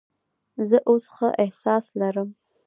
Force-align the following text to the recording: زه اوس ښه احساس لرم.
زه 0.69 0.77
اوس 0.89 1.03
ښه 1.15 1.29
احساس 1.43 1.85
لرم. 1.99 2.29